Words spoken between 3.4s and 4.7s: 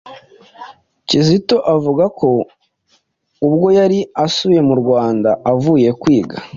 ubwo yari asubiye